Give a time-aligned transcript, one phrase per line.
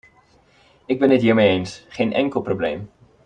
[0.85, 2.89] Ik ben het hier mee eens- geen enkel probleem.